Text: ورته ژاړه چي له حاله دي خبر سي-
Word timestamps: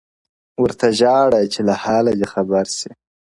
ورته 0.63 0.87
ژاړه 0.99 1.39
چي 1.53 1.61
له 1.69 1.73
حاله 1.83 2.11
دي 2.19 2.27
خبر 2.33 2.65
سي- 2.77 2.91